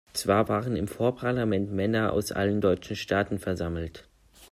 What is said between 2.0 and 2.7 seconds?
aus allen